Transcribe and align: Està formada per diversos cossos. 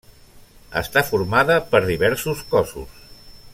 Està 0.81 1.03
formada 1.09 1.59
per 1.75 1.83
diversos 1.91 2.43
cossos. 2.55 2.99